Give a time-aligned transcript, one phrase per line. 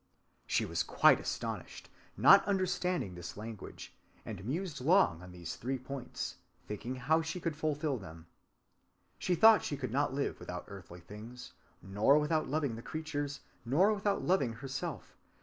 [0.47, 3.93] _She was quite astonished, not understanding this language,
[4.25, 8.25] and mused long on these three points, thinking how she could fulfill them.
[9.19, 11.53] She thought she could not live without earthly things,
[11.83, 15.15] nor without loving the creatures, nor without loving herself.